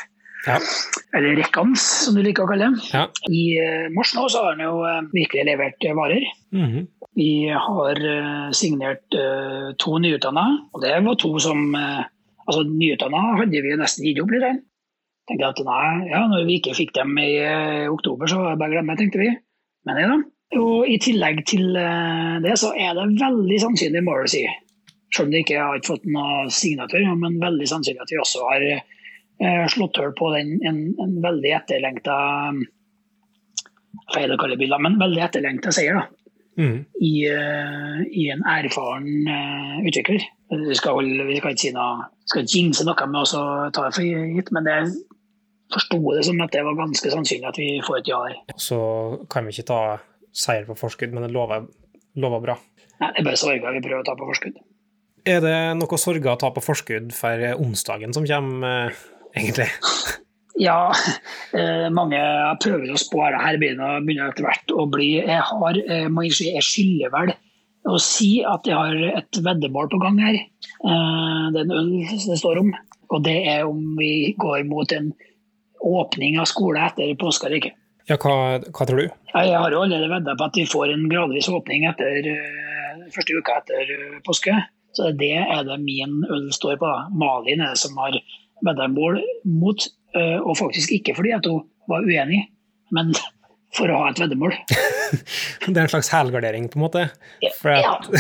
Ja. 0.47 0.57
Eller 1.17 1.37
Rekkans, 1.37 1.83
som 2.07 2.17
du 2.17 2.23
liker 2.25 2.47
å 2.47 2.51
kalle 2.51 2.71
det. 2.71 2.89
Ja. 2.95 3.05
I 3.29 3.43
uh, 3.61 3.91
mars 3.93 4.15
nå 4.17 4.25
så 4.33 4.45
har 4.45 4.57
han 4.57 4.65
jo 4.65 4.81
uh, 4.87 5.03
virkelig 5.13 5.45
levert 5.51 5.85
uh, 5.85 5.97
varer. 5.99 6.25
Mm 6.55 6.67
-hmm. 6.67 6.87
Vi 7.15 7.51
har 7.51 7.97
signert 8.53 9.03
to 9.79 9.99
nyutdanna, 9.99 10.69
og 10.73 10.81
det 10.83 11.05
var 11.05 11.15
to 11.15 11.39
som 11.39 11.75
Altså, 12.47 12.63
nyutdanna 12.63 13.37
hadde 13.37 13.63
vi 13.63 13.71
jo 13.71 13.77
nesten 13.77 14.05
gitt 14.05 14.21
opp 14.23 14.31
litt. 14.31 14.43
Jeg 14.43 14.63
Tenkte 15.29 15.47
at 15.47 15.59
nei, 15.65 16.09
ja, 16.11 16.27
når 16.27 16.47
vi 16.47 16.55
ikke 16.59 16.75
fikk 16.75 16.95
dem 16.95 17.19
i 17.19 17.47
oktober, 17.89 18.27
så 18.27 18.39
var 18.39 18.51
det 18.51 18.59
bare 18.59 18.71
å 18.71 18.73
glemme, 18.73 18.97
tenkte 18.97 19.19
vi. 19.19 19.29
Men 19.87 19.99
ja. 19.99 20.17
Og 20.59 20.89
I 20.89 20.99
tillegg 20.99 21.45
til 21.47 21.75
det 22.43 22.57
så 22.59 22.73
er 22.75 22.95
det 22.95 23.21
veldig 23.21 23.61
sannsynlig, 23.61 24.03
si, 24.27 24.47
selv 25.15 25.27
om 25.27 25.31
det 25.31 25.39
ikke 25.39 25.61
har 25.63 25.87
fått 25.87 26.05
noen 26.05 26.51
signatur, 26.51 27.15
men 27.15 27.41
veldig 27.43 27.69
sannsynlig 27.69 28.03
at 28.03 28.11
vi 28.11 28.19
også 28.19 28.49
har 28.49 28.61
Eh, 28.71 28.81
slått 29.73 29.97
hull 30.01 30.13
på 30.17 30.31
den, 30.35 30.57
en, 30.69 30.81
en 31.01 31.17
veldig 31.25 31.53
etterlengta 31.57 32.17
feil 34.15 34.35
å 34.35 34.39
kalle 34.41 34.59
biler, 34.61 34.83
men 34.83 34.99
veldig 35.01 35.23
etterlengta 35.25 35.73
seier 35.75 35.99
da, 35.99 36.05
mm. 36.61 36.77
i, 37.01 37.13
uh, 37.31 38.01
i, 38.07 38.27
en 38.35 38.43
erfaren 38.49 39.09
uh, 39.29 39.79
utvikler. 39.87 40.27
Vi 40.51 40.77
skal, 40.79 40.99
holde, 40.99 41.27
vi 41.29 41.39
skal 41.39 41.55
ikke 41.55 41.63
si 41.63 41.73
noe, 41.75 42.11
skal 42.29 42.45
ikke 42.45 42.57
jinxe 42.57 42.87
noe 42.87 43.09
med 43.11 43.21
å 43.23 43.45
ta 43.75 43.87
det 43.87 43.95
for 43.97 44.07
gitt, 44.07 44.51
men 44.57 44.71
jeg 44.71 44.89
forsto 45.71 46.01
det 46.17 46.25
som 46.27 46.41
at 46.43 46.55
det 46.55 46.65
var 46.67 46.79
ganske 46.79 47.13
sannsynlig 47.13 47.47
at 47.51 47.61
vi 47.61 47.69
får 47.87 48.01
et 48.01 48.11
ja 48.11 48.19
der. 48.27 48.41
Så 48.59 48.81
kan 49.31 49.47
vi 49.47 49.55
ikke 49.55 49.71
ta 49.71 49.83
seier 50.35 50.67
på 50.67 50.79
forskudd, 50.79 51.15
men 51.15 51.27
det 51.27 51.31
lover, 51.35 51.69
lover 52.19 52.43
bra. 52.43 52.59
Nei, 53.01 53.13
det 53.15 53.23
er 53.23 53.31
bare 53.31 53.41
sorger 53.41 53.79
vi 53.79 53.85
prøver 53.85 54.03
å 54.03 54.09
ta 54.09 54.17
på 54.19 54.29
forskudd. 54.29 54.59
Er 55.31 55.41
det 55.45 55.57
noe 55.77 55.99
sorger 56.01 56.33
å 56.33 56.41
ta 56.41 56.51
på 56.55 56.63
forskudd 56.65 57.15
for 57.15 57.47
onsdagen 57.61 58.15
som 58.17 58.27
kommer? 58.27 58.95
Egentlig? 59.37 59.71
Ja, 60.61 60.91
eh, 61.57 61.87
mange 61.95 62.19
prøver 62.61 62.91
å 62.93 62.99
spå 63.01 63.23
her 63.31 63.57
begynner, 63.57 64.03
begynner 64.05 64.29
etter 64.29 64.45
hvert 64.45 64.73
å 64.77 64.85
bli 64.93 65.07
Jeg 65.23 65.39
har, 65.47 65.79
eh, 65.89 66.09
må 66.13 66.27
jeg, 66.27 66.51
jeg 66.51 66.67
skylder 66.67 67.13
vel 67.15 67.31
å 67.89 67.97
si 68.03 68.43
at 68.45 68.69
jeg 68.69 68.77
har 68.77 68.99
et 69.23 69.41
veddemål 69.41 69.89
på 69.89 70.01
gang 70.03 70.19
her. 70.21 70.37
Eh, 70.37 71.45
det 71.55 71.63
er 71.63 71.65
en 71.65 71.77
øl 71.79 71.93
det 72.11 72.37
står 72.43 72.61
om. 72.61 72.75
Og 73.11 73.23
det 73.25 73.39
er 73.49 73.65
om 73.67 73.81
vi 73.97 74.35
går 74.39 74.67
mot 74.69 74.93
en 74.93 75.15
åpning 75.81 76.37
av 76.39 76.51
skole 76.51 76.83
etter 76.85 77.15
påske 77.19 77.49
eller 77.49 77.63
ikke. 77.63 77.73
Ja, 78.11 78.19
hva, 78.21 78.59
hva 78.75 78.87
tror 78.87 79.01
du? 79.01 79.09
Jeg 79.31 79.55
har 79.55 79.73
jo 79.73 79.81
allerede 79.85 80.11
vedda 80.11 80.37
på 80.37 80.47
at 80.51 80.59
vi 80.59 80.67
får 80.69 80.93
en 80.93 81.09
gradvis 81.11 81.49
åpning 81.51 81.87
etter 81.89 82.27
uh, 82.27 83.09
første 83.15 83.39
uka 83.39 83.61
etter 83.63 83.93
uh, 83.95 84.21
påske. 84.27 84.55
Så 84.99 85.13
det 85.19 85.33
er 85.41 85.65
det 85.67 85.79
min 85.83 86.21
øl 86.27 86.49
står 86.55 86.79
på. 86.81 86.91
da. 86.91 87.07
Malin 87.15 87.63
er 87.63 87.75
det 87.75 87.83
som 87.83 87.99
har 88.03 88.19
vedda 88.67 88.89
mål 88.93 89.21
mot, 89.49 89.87
uh, 90.17 90.39
og 90.45 90.57
faktisk 90.61 90.95
ikke 90.97 91.17
fordi 91.19 91.35
at 91.37 91.47
hun 91.51 91.65
var 91.91 92.07
uenig, 92.07 92.45
men 92.95 93.13
for 93.77 93.93
å 93.93 94.01
ha 94.03 94.11
et 94.11 94.23
veddemål. 94.23 94.57
det 95.69 95.77
er 95.77 95.85
en 95.85 95.93
slags 95.93 96.11
helgardering, 96.15 96.71
på 96.73 96.81
en 96.81 96.87
måte? 96.87 97.07
For 97.61 97.77
at, 97.77 98.11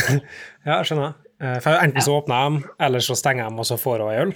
ja. 0.66 0.80
skjønner. 0.86 1.18
For 1.64 1.72
Enten 1.72 2.04
så 2.04 2.18
åpner 2.18 2.50
de, 2.52 2.70
eller 2.84 3.00
så 3.00 3.14
stenger 3.16 3.48
de, 3.48 3.62
og 3.62 3.66
så 3.68 3.78
får 3.80 4.02
hun 4.04 4.12
ei 4.12 4.22
øl. 4.26 4.34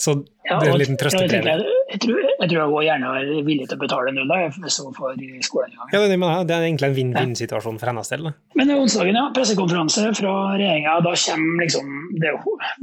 Så 0.00 0.14
det 0.22 0.54
er 0.56 0.70
en 0.70 0.80
liten 0.80 0.96
trøstepremie. 0.96 1.58
Jeg, 1.90 2.00
tror, 2.04 2.18
jeg 2.22 2.50
tror 2.52 2.74
gjerne 2.84 3.08
er 3.18 3.30
villig 3.46 3.66
til 3.66 3.76
å 3.78 3.80
betale 3.80 4.12
null 4.14 4.30
hvis 4.30 4.78
hun 4.78 4.94
får 4.94 5.16
skolen 5.46 5.72
i 5.72 5.78
gang. 5.78 5.88
Ja, 5.90 6.02
det, 6.06 6.18
det 6.46 6.54
er 6.54 6.66
egentlig 6.66 6.88
en 6.90 6.96
vinn-vinn-situasjon 6.98 7.80
for 7.80 7.90
hennes 7.90 8.12
del. 8.12 8.28
Men 8.58 8.72
onsdagen, 8.76 9.18
ja, 9.18 9.24
pressekonferanse 9.34 10.04
fra 10.18 10.34
regjeringa. 10.54 10.98
Da 11.06 11.14
kommer 11.24 11.64
liksom 11.64 11.90
det, 12.22 12.34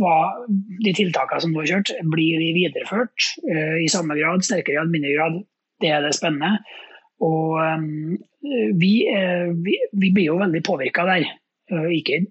hva, 0.01 0.15
de 0.83 0.95
tiltakene 0.97 1.45
som 1.45 1.55
nå 1.55 1.63
er 1.63 1.71
kjørt, 1.71 1.93
blir 2.11 2.43
de 2.43 2.51
videreført 2.57 3.29
uh, 3.47 3.77
i 3.79 3.87
samme 3.91 4.17
grad, 4.19 4.43
sterkere 4.47 4.81
grad, 4.81 4.91
mindre 4.91 5.15
grad. 5.15 5.41
Det 5.83 5.93
er 5.93 6.03
det 6.03 6.15
spennende. 6.17 6.57
Og 7.23 7.57
um, 7.63 8.17
vi, 8.81 8.93
uh, 9.07 9.53
vi, 9.55 9.79
vi, 9.93 10.11
blir 10.11 10.33
jo 10.33 10.41
veldig 10.41 10.63
påvirka 10.67 11.07
der. 11.07 11.29
Uh, 11.71 11.87
ikke 11.95 12.25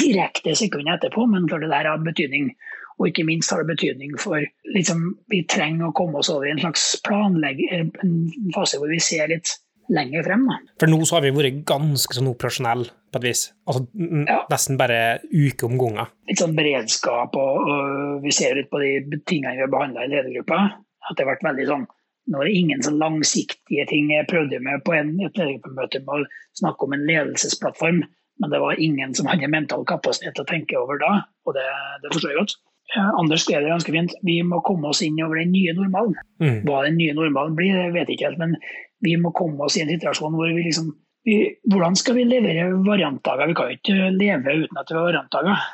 direkte 0.00 0.54
sekundet 0.58 1.00
etterpå, 1.00 1.26
men 1.26 1.48
klart 1.50 1.66
det 1.66 1.72
der 1.74 1.90
har 1.90 2.04
betydning. 2.06 2.52
Og 3.00 3.08
ikke 3.08 3.24
minst 3.24 3.52
har 3.52 3.62
det 3.62 3.72
betydning 3.72 4.12
for 4.20 4.44
liksom, 4.74 5.14
Vi 5.32 5.42
trenger 5.48 5.88
å 5.88 5.96
komme 5.96 6.20
oss 6.20 6.28
over 6.32 6.48
i 6.48 6.52
en 6.52 6.60
slags 6.60 6.92
planlegg, 7.06 7.62
en 7.72 8.52
fase 8.54 8.80
hvor 8.80 8.92
vi 8.92 9.00
ser 9.02 9.30
litt 9.32 9.54
lenger 9.90 10.26
frem. 10.26 10.44
Da. 10.46 10.58
For 10.78 10.92
nå 10.92 11.00
så 11.02 11.16
har 11.16 11.24
vi 11.24 11.32
vært 11.34 11.62
ganske 11.66 12.14
sånn 12.14 12.28
operasjonelle 12.30 12.92
på 13.10 13.18
et 13.18 13.26
vis. 13.26 13.46
Altså 13.66 13.86
ja. 14.28 14.42
Nesten 14.52 14.78
bare 14.78 15.00
uke 15.32 15.66
om 15.66 15.80
gangen. 15.80 16.12
Litt 16.30 16.42
sånn 16.42 16.54
beredskap, 16.58 17.34
og, 17.40 17.72
og 17.72 18.20
vi 18.22 18.34
ser 18.34 18.54
litt 18.58 18.70
på 18.70 18.82
de 18.82 19.22
tingene 19.24 19.56
vi 19.56 19.64
har 19.64 19.72
behandla 19.72 20.06
i 20.06 20.12
ledergruppa. 20.12 20.60
At 21.08 21.16
det 21.16 21.24
har 21.24 21.32
vært 21.32 21.48
veldig 21.48 21.66
sånn 21.72 21.88
nå 22.30 22.38
er 22.38 22.46
det 22.46 22.58
ingen 22.60 22.82
sånn 22.84 23.00
langsiktige 23.00 23.84
ting. 23.90 24.10
Jeg 24.12 24.28
prøvde 24.30 24.60
med 24.62 24.84
på 24.86 24.94
en, 24.94 25.16
et 25.24 25.38
ledergruppemøte 25.40 26.02
med 26.04 26.12
å 26.14 26.58
snakke 26.60 26.86
om 26.86 26.94
en 26.94 27.06
ledelsesplattform, 27.08 28.02
men 28.40 28.52
det 28.52 28.60
var 28.62 28.82
ingen 28.82 29.16
som 29.16 29.26
hadde 29.26 29.50
mental 29.50 29.82
kapasitet 29.88 30.36
til 30.36 30.44
å 30.44 30.50
tenke 30.50 30.78
over 30.78 31.00
da, 31.00 31.10
og 31.48 31.56
det, 31.56 31.66
det 32.04 32.12
forstår 32.12 32.32
jeg 32.32 32.38
godt. 32.38 32.54
Anders 32.98 33.44
skrev 33.44 33.62
det 33.62 33.70
ganske 33.70 33.92
fint. 33.94 34.14
Vi 34.26 34.40
må 34.46 34.60
komme 34.66 34.90
oss 34.90 35.02
inn 35.06 35.18
over 35.22 35.38
den 35.38 35.52
nye 35.54 35.74
normalen. 35.76 36.16
Mm. 36.42 36.62
Hva 36.66 36.84
den 36.86 36.98
nye 36.98 37.14
normalen 37.14 37.54
blir, 37.58 37.76
det 37.76 37.92
vet 37.94 38.10
jeg 38.10 38.18
ikke 38.18 38.30
helt. 38.32 38.40
Men 38.42 38.56
vi 39.04 39.16
må 39.20 39.32
komme 39.36 39.66
oss 39.66 39.78
i 39.78 39.84
en 39.84 39.92
situasjon 39.92 40.34
hvor 40.36 40.50
vi 40.50 40.66
liksom 40.66 40.90
vi, 41.28 41.36
Hvordan 41.68 41.98
skal 42.00 42.16
vi 42.16 42.24
levere 42.24 42.70
variantdager? 42.86 43.50
Vi 43.50 43.56
kan 43.58 43.68
jo 43.68 43.76
ikke 43.76 44.08
leve 44.16 44.56
uten 44.64 44.80
at 44.80 44.90
vi 44.90 44.96
har 44.96 45.06
variantdager. 45.06 45.66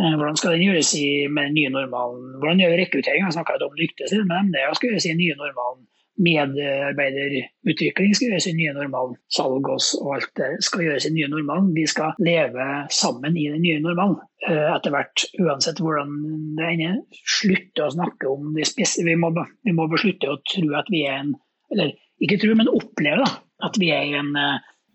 Eh, 0.00 0.16
hvordan 0.18 0.38
skal 0.38 0.56
den 0.56 0.64
gjøres 0.66 0.90
i, 0.98 1.06
med 1.30 1.50
den 1.50 1.56
nye 1.58 1.72
normalen? 1.74 2.34
Hvordan 2.42 2.62
gjør 2.62 2.76
rekruttering? 2.80 3.24
Jeg 3.24 3.36
snakka 3.38 3.58
om 3.66 3.78
lyktes 3.78 4.14
men. 4.18 4.50
Det 4.54 4.66
skal 4.78 4.90
gjøres 4.90 5.06
i 5.06 5.14
den 5.14 5.22
nye 5.22 5.38
normalen 5.38 5.86
medarbeiderutvikling 6.20 8.14
skal 8.16 8.30
gjøres 8.30 8.48
i 8.50 8.56
nye 8.58 8.74
normalen. 8.76 9.16
Salg 9.32 9.68
og 9.70 10.10
alt 10.14 10.32
det 10.38 10.50
skal 10.66 10.84
gjøres 10.86 11.06
i 11.08 11.14
nye 11.14 11.30
normalen. 11.32 11.70
Vi 11.76 11.86
skal 11.90 12.18
leve 12.22 12.66
sammen 12.94 13.38
i 13.40 13.46
den 13.52 13.62
nye 13.64 13.80
normalen. 13.84 14.18
Eh, 14.48 14.68
etter 14.74 14.94
hvert, 14.94 15.26
uansett 15.40 15.80
hvordan 15.82 16.10
det 16.58 16.72
ender. 16.74 16.98
Slutte 17.38 17.86
å 17.86 17.94
snakke 17.96 18.30
om 18.30 18.52
det 18.56 18.68
spesielle. 18.70 19.14
Vi 19.14 19.20
må, 19.22 19.32
vi 19.66 19.76
må 19.76 19.88
beslutte 19.92 20.32
å 20.32 20.40
tro 20.52 20.68
at 20.80 20.88
vi 20.92 21.06
er 21.06 21.22
en 21.24 21.32
Eller 21.70 21.92
ikke 22.18 22.40
tro, 22.42 22.50
men 22.58 22.66
oppleve 22.66 23.22
da, 23.22 23.28
at 23.62 23.76
vi 23.78 23.92
er 23.94 24.08
i 24.08 24.16
en 24.18 24.32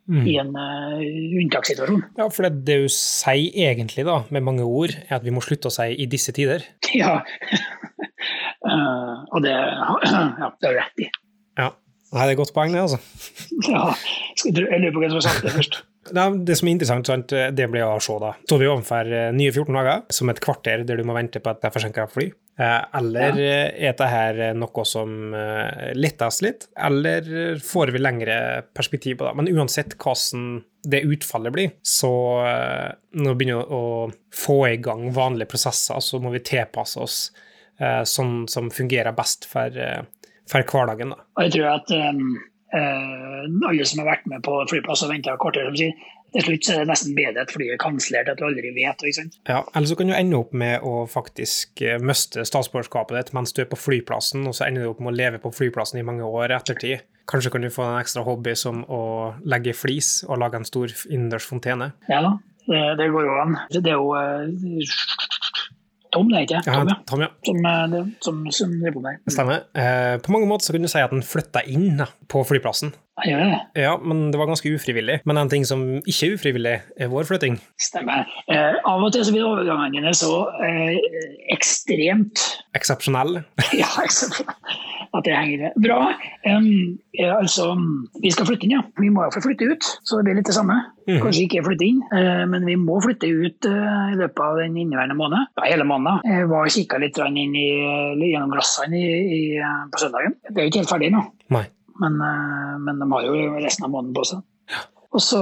mm. 0.09 0.25
i 0.27 0.35
en 0.41 0.51
uh, 0.55 1.39
unntakssituasjon. 1.41 2.03
Ja, 2.19 2.27
for 2.33 2.47
det, 2.47 2.65
det 2.67 2.77
du 2.83 2.89
sier 2.91 3.71
egentlig, 3.71 4.05
da, 4.07 4.21
med 4.33 4.45
mange 4.45 4.65
ord, 4.65 4.95
er 5.07 5.17
at 5.19 5.25
vi 5.25 5.33
må 5.35 5.43
slutte 5.45 5.71
å 5.71 5.75
si 5.75 5.91
'i 5.93 6.09
disse 6.09 6.35
tider'. 6.35 6.65
Ja. 6.95 7.21
Uh, 8.75 9.23
og 9.31 9.45
det, 9.45 9.55
ja, 10.11 10.51
det 10.59 10.69
har 10.69 10.75
du 10.75 10.79
rett 10.81 11.03
i. 11.05 11.09
Ja. 11.59 11.71
Nei, 12.13 12.21
det 12.21 12.29
er 12.29 12.35
et 12.35 12.39
godt 12.39 12.55
poeng, 12.55 12.71
det, 12.71 12.85
altså. 12.85 13.01
ja. 13.73 13.89
Jeg 14.45 14.55
lurer 14.55 14.93
på 14.93 15.03
hvem 15.03 15.11
som 15.11 15.19
har 15.19 15.27
sagt 15.31 15.45
det 15.47 15.57
først. 15.57 15.81
Det 16.05 16.53
som 16.53 16.67
er 16.69 16.75
interessant, 16.75 17.07
sant, 17.09 17.31
det 17.57 17.65
blir 17.73 17.81
å 17.81 17.95
se. 17.97 18.13
da. 18.21 18.35
Står 18.45 18.59
vi 18.61 18.67
overfor 18.69 19.07
eh, 19.09 19.31
nye 19.33 19.49
14 19.49 19.73
dager, 19.73 20.03
som 20.13 20.29
et 20.29 20.37
kvarter 20.37 20.83
der 20.85 20.99
du 21.01 21.07
må 21.09 21.15
vente 21.17 21.41
på 21.41 21.49
at 21.49 21.63
det 21.63 21.71
er 21.71 21.73
forsinka 21.73 22.05
fly? 22.13 22.27
Eh, 22.61 22.83
eller 22.99 23.39
ja. 23.41 23.63
er 23.89 23.95
dette 23.97 24.51
noe 24.53 24.85
som 24.85 25.33
lettes 25.97 26.43
litt, 26.45 26.67
eller 26.77 27.57
får 27.57 27.95
vi 27.95 28.03
lengre 28.03 28.37
perspektiv 28.77 29.17
på 29.17 29.25
det? 29.25 29.33
Men 29.39 29.49
uansett 29.49 29.97
hvordan 29.97 30.45
det 30.85 31.01
utfallet 31.09 31.57
blir, 31.57 31.73
så 31.81 32.13
når 33.17 33.31
vi 33.31 33.39
begynner 33.41 33.73
å 33.73 33.83
få 34.29 34.59
i 34.69 34.77
gang 34.77 35.07
vanlige 35.09 35.55
prosesser, 35.55 35.97
så 36.05 36.21
må 36.21 36.29
vi 36.37 36.45
tilpasse 36.45 37.01
oss 37.01 37.19
sånn 38.07 38.45
som 38.47 38.69
fungerer 38.71 39.11
best 39.17 39.47
for, 39.49 39.75
for 40.47 40.63
hverdagen. 40.71 41.11
Da. 41.11 41.25
Og 41.35 41.47
jeg 41.47 41.55
tror 41.57 41.71
at 41.73 41.91
um, 41.91 42.35
alle 43.67 43.87
som 43.87 44.03
har 44.03 44.13
vært 44.13 44.29
med 44.31 44.45
på 44.45 44.55
flyplass 44.71 45.03
og 45.03 45.11
venta 45.11 45.35
kvarter, 45.41 45.67
som 45.67 45.79
sier 45.79 45.97
til 46.35 46.43
slutt 46.43 46.69
er 46.73 46.81
det 46.81 46.89
nesten 46.89 47.15
bedre 47.15 47.43
at 47.45 47.51
flyet 47.53 47.75
er 47.77 47.79
kansellert, 47.79 48.29
at 48.31 48.39
du 48.39 48.45
aldri 48.47 48.71
vet. 48.75 49.03
Ikke 49.07 49.17
sant? 49.21 49.37
Ja, 49.47 49.61
Eller 49.71 49.87
så 49.87 49.95
kan 49.95 50.09
du 50.09 50.15
ende 50.17 50.39
opp 50.41 50.51
med 50.57 50.83
å 50.83 51.05
faktisk 51.07 51.83
eh, 51.85 52.01
miste 52.01 52.43
statsborgerskapet 52.47 53.15
ditt 53.15 53.35
mens 53.37 53.55
du 53.55 53.61
er 53.63 53.69
på 53.71 53.79
flyplassen, 53.79 54.43
og 54.49 54.57
så 54.57 54.67
ender 54.67 54.83
du 54.83 54.91
opp 54.91 55.03
med 55.03 55.13
å 55.13 55.15
leve 55.15 55.39
på 55.43 55.53
flyplassen 55.55 56.01
i 56.01 56.07
mange 56.07 56.27
år 56.27 56.51
i 56.51 56.57
ettertid. 56.57 57.05
Kanskje 57.31 57.53
kan 57.55 57.63
du 57.63 57.71
få 57.73 57.85
en 57.85 58.01
ekstra 58.01 58.25
hobby 58.27 58.53
som 58.59 58.83
å 58.91 59.01
legge 59.47 59.73
flis 59.77 60.19
og 60.27 60.41
lage 60.43 60.59
en 60.59 60.67
stor 60.67 60.91
innendørs 61.07 61.47
fontene. 61.47 61.93
Ja 62.11 62.19
da, 62.25 62.35
det, 62.67 62.83
det 62.99 63.09
går 63.15 63.29
jo 63.29 63.39
an. 63.45 63.55
Det 63.71 63.85
er 63.85 63.95
jo 63.95 64.11
Tom, 66.15 66.29
det 66.31 66.37
er 66.37 66.45
ikke 66.47 66.61
Tom, 66.63 66.89
ja. 66.89 66.97
Tom, 67.09 67.23
ja. 67.25 67.29
Som, 67.45 67.65
eh, 67.69 67.95
som, 68.23 68.43
som 68.55 68.75
som 68.79 69.01
med. 69.03 69.23
Stemmer. 69.31 69.65
Eh, 69.75 70.15
på 70.23 70.31
mange 70.31 70.47
måter 70.49 70.69
så 70.69 70.75
kunne 70.75 70.87
du 70.87 70.93
si 70.93 71.03
at 71.03 71.11
den 71.11 71.25
flytta 71.25 71.65
inn 71.67 71.99
på 72.31 72.43
flyplassen. 72.47 72.95
Ja, 73.25 73.37
det. 73.41 73.83
ja, 73.83 73.93
men 74.01 74.29
det 74.31 74.39
var 74.39 74.49
ganske 74.49 74.71
ufrivillig. 74.75 75.19
Men 75.25 75.41
en 75.41 75.51
ting 75.51 75.65
som 75.67 75.83
ikke 76.03 76.29
er 76.29 76.35
ufrivillig, 76.39 76.75
er 76.97 77.11
vår 77.11 77.27
flytting. 77.29 77.59
Stemmer. 77.81 78.29
Eh, 78.51 78.77
av 78.85 79.03
og 79.03 79.13
til 79.13 79.25
så 79.25 79.35
blir 79.35 79.47
overgangene 79.47 80.13
så 80.17 80.31
eh, 80.65 80.99
ekstremt 81.55 82.43
Eksepsjonelle. 82.75 83.45
ja, 83.81 83.89
eksepsjonelle 84.03 84.59
at 85.17 85.25
det 85.27 85.35
henger 85.35 85.75
bra. 85.83 85.99
Um, 86.47 86.97
ja, 87.19 87.37
altså, 87.37 87.69
vi 88.23 88.31
skal 88.33 88.47
flytte 88.49 88.67
inn, 88.67 88.75
ja. 88.75 88.81
Vi 88.99 89.11
må 89.13 89.25
få 89.33 89.43
flytte 89.45 89.69
ut, 89.71 89.87
så 90.07 90.19
det 90.19 90.27
blir 90.27 90.39
litt 90.39 90.49
det 90.49 90.57
samme. 90.57 90.77
Mm. 91.07 91.21
Kanskje 91.23 91.45
ikke 91.45 91.63
flytte 91.67 91.87
inn, 91.87 92.01
eh, 92.17 92.43
men 92.51 92.67
vi 92.67 92.77
må 92.79 92.97
flytte 93.03 93.29
ut 93.29 93.69
uh, 93.69 94.11
i 94.11 94.19
løpet 94.19 94.43
av 94.47 94.59
den 94.63 94.77
inneværende 94.81 95.17
måned. 95.19 95.47
Ja, 95.59 95.69
hele 95.69 95.87
måneden. 95.87 96.25
Jeg 96.27 96.49
var 96.51 96.67
og 96.67 96.75
kikka 96.75 96.99
litt 97.03 97.21
inn 97.25 97.55
i, 97.55 97.69
gjennom 98.31 98.53
glassene 98.53 98.99
i, 98.99 99.39
i, 99.39 99.41
på 99.91 100.03
søndagen. 100.03 100.37
Det 100.49 100.57
er 100.57 100.67
jo 100.67 100.73
ikke 100.73 100.85
helt 100.85 100.95
ferdig 100.95 101.13
nå, 101.15 101.25
men, 102.01 102.19
uh, 102.21 102.75
men, 102.81 103.01
de 103.01 103.09
har 103.13 103.25
jo 103.29 103.55
resten 103.59 103.87
av 103.87 103.95
måneden 103.95 104.15
på 104.17 104.27
seg. 104.31 104.43
Og 105.15 105.23
så 105.23 105.41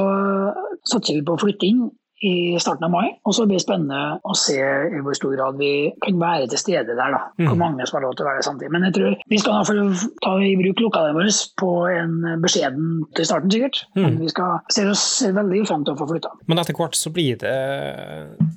satser 0.86 1.18
vi 1.18 1.26
på 1.26 1.34
å 1.34 1.42
flytte 1.42 1.66
inn 1.66 1.86
i 2.24 2.60
starten 2.60 2.86
av 2.88 2.92
mai. 2.94 3.08
Og 3.28 3.36
så 3.36 3.46
blir 3.48 3.60
det 3.60 3.66
spennende 3.66 4.20
å 4.24 4.36
se 4.38 4.56
i 4.56 5.02
hvor 5.04 5.16
stor 5.18 5.34
grad 5.36 5.58
vi 5.60 5.72
kan 6.04 6.20
være 6.22 6.48
til 6.52 6.62
stede 6.62 6.96
der. 6.96 7.16
da. 7.16 7.22
Hvor 7.42 7.56
mm. 7.58 7.60
mange 7.60 7.88
som 7.90 7.98
har 7.98 8.06
lov 8.06 8.16
til 8.18 8.26
å 8.26 8.30
være 8.30 8.46
samtidig. 8.48 8.72
Men 8.76 8.88
jeg 8.88 8.96
tror 8.98 9.18
vi 9.34 9.40
skal 9.42 9.58
iallfall 9.58 9.82
ta 10.24 10.34
i 10.40 10.54
bruk 10.60 10.84
lokalene 10.86 11.18
våre 11.18 11.34
på 11.60 11.72
en 11.92 12.14
beskjeden 12.44 12.94
til 13.18 13.28
starten, 13.28 13.52
sikkert. 13.54 13.82
Mm. 13.98 14.06
Men 14.06 14.22
vi 14.24 14.32
skal 14.32 14.56
se 14.72 14.86
oss 14.94 15.08
veldig 15.40 15.66
fram 15.68 15.84
til 15.84 15.96
å 15.98 16.00
få 16.00 16.10
flytta. 16.14 16.32
Men 16.48 16.64
etter 16.64 16.80
hvert 16.80 17.00
så 17.00 17.12
blir 17.16 17.42
det 17.44 17.58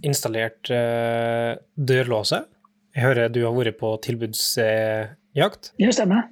installert 0.06 0.70
uh, 0.70 1.58
dørlåse. 1.74 2.44
Jeg 2.96 3.04
hører 3.04 3.34
du 3.34 3.42
har 3.44 3.56
vært 3.56 3.80
på 3.82 3.96
tilbudsjakt? 4.06 5.74
Ja, 5.82 5.92
stemmer. 5.92 6.30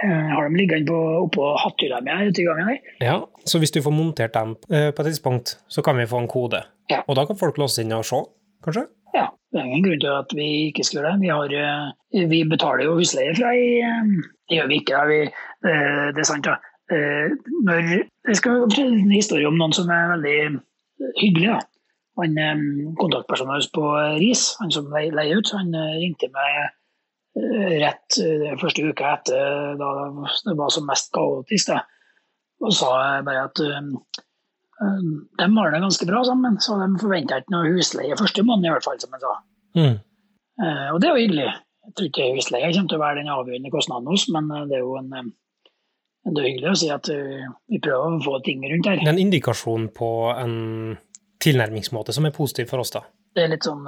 Jeg 0.00 0.32
har 0.32 0.46
dem 0.48 0.56
liggende 0.56 0.96
oppå 1.20 1.50
hatthylla 1.60 2.00
mi 2.04 2.14
ute 2.30 2.40
i 2.40 2.46
gangen 2.46 2.70
her. 2.70 2.78
Ja, 3.04 3.16
så 3.44 3.60
hvis 3.60 3.74
du 3.74 3.82
får 3.84 3.92
montert 3.92 4.32
dem 4.36 4.54
eh, 4.72 4.88
på 4.94 5.02
et 5.02 5.10
tidspunkt, 5.10 5.58
så 5.68 5.84
kan 5.84 5.98
vi 6.00 6.08
få 6.08 6.22
en 6.22 6.30
kode? 6.30 6.62
Ja. 6.90 7.02
Og 7.06 7.18
da 7.18 7.26
kan 7.28 7.38
folk 7.40 7.60
låse 7.60 7.84
inn 7.84 7.92
og 7.92 8.06
se, 8.08 8.22
kanskje? 8.64 8.86
Ja, 9.12 9.26
det 9.52 9.60
er 9.60 9.68
ingen 9.68 9.84
grunn 9.84 10.00
til 10.00 10.14
at 10.14 10.32
vi 10.36 10.48
ikke 10.70 10.86
skal 10.86 11.00
gjøre 11.00 11.12
det. 11.12 11.20
Vi, 11.26 11.32
har, 11.34 11.54
eh, 11.66 12.24
vi 12.32 12.40
betaler 12.48 12.86
jo 12.88 12.96
husleie 12.96 13.36
fra 13.36 13.52
i 13.52 13.68
eh, 13.84 14.16
Det 14.48 14.58
gjør 14.58 14.72
vi 14.72 14.80
ikke. 14.80 15.04
Vi, 15.10 15.20
det 15.68 16.24
er 16.24 16.26
sant, 16.26 16.48
da. 16.48 16.56
Når, 16.90 17.90
jeg 18.26 18.38
skal 18.40 18.64
fortelle 18.64 18.96
en 18.98 19.12
historie 19.14 19.46
om 19.46 19.60
noen 19.60 19.76
som 19.76 19.92
er 19.94 20.08
veldig 20.16 20.38
hyggelig. 21.20 21.52
da. 21.52 21.60
Han 22.18 22.96
Kontaktpersonen 22.98 23.68
på 23.76 23.84
RIS, 24.18 24.56
han 24.58 24.74
som 24.74 24.90
leier 24.90 25.38
ut, 25.38 25.52
han 25.54 25.70
ringte 26.00 26.32
meg 26.34 26.72
rett 27.34 28.18
den 28.18 28.58
første 28.58 28.82
uka 28.90 29.14
etter 29.14 29.78
da 29.78 29.88
det 30.44 30.56
var 30.58 30.72
som 30.74 30.86
mest 30.88 31.12
kaotisk. 31.14 31.70
Da. 31.70 31.84
Og 32.64 32.74
sa 32.74 32.92
bare 33.26 33.46
at 33.48 33.60
um, 33.62 33.92
de 35.38 35.48
har 35.56 35.74
det 35.74 35.82
ganske 35.84 36.08
bra 36.08 36.22
sammen, 36.26 36.58
så 36.60 36.78
de 36.80 36.88
forventa 37.00 37.40
ikke 37.40 37.54
noe 37.54 37.74
husleie 37.76 38.18
første 38.18 38.44
måned, 38.46 38.66
i 38.68 38.74
hvert 38.74 38.86
fall, 38.86 38.98
som 39.02 39.14
han 39.14 39.22
sa. 39.24 39.34
Mm. 39.78 40.00
Uh, 40.60 40.88
og 40.94 40.98
det 41.00 41.08
er 41.08 41.14
jo 41.14 41.22
hyggelig. 41.22 41.46
Jeg 41.86 41.94
tror 41.96 42.10
ikke 42.10 42.32
husleie 42.36 42.72
kommer 42.74 42.90
til 42.90 42.98
å 42.98 43.04
være 43.04 43.20
den 43.20 43.32
avgjørende 43.36 43.72
kostnaden 43.72 44.10
hos, 44.10 44.26
men 44.34 44.50
det 44.68 44.76
er 44.76 44.82
jo 44.84 44.98
en, 44.98 45.30
det 46.26 46.42
er 46.42 46.50
hyggelig 46.50 46.72
å 46.72 46.76
si 46.82 46.90
at 46.92 47.08
vi 47.10 47.80
prøver 47.80 48.18
å 48.18 48.20
få 48.26 48.36
ting 48.46 48.66
rundt 48.66 48.90
her. 48.90 49.00
Det 49.00 49.08
er 49.08 49.14
en 49.14 49.22
indikasjon 49.22 49.88
på 49.96 50.10
en 50.34 50.58
tilnærmingsmåte 51.40 52.12
som 52.12 52.28
er 52.28 52.36
positiv 52.36 52.68
for 52.70 52.84
oss, 52.84 52.92
da. 52.92 53.06
Det 53.34 53.46
er 53.46 53.52
litt 53.54 53.64
sånn 53.64 53.86